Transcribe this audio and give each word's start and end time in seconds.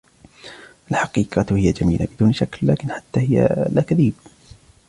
الحقيقة 0.91 1.57
هي 1.57 1.71
جميلة، 1.71 2.07
بدون 2.15 2.33
شك، 2.33 2.59
ولكن 2.63 2.91
حتى 2.91 3.19
هي 3.19 3.45
الأكاذيب. 3.45 4.13